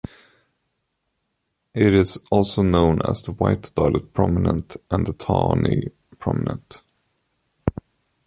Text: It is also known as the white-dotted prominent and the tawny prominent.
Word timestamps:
It 1.75 1.93
is 1.93 2.17
also 2.31 2.63
known 2.63 3.03
as 3.07 3.21
the 3.21 3.33
white-dotted 3.33 4.15
prominent 4.15 4.75
and 4.89 5.05
the 5.05 5.13
tawny 5.13 5.91
prominent. 6.17 6.81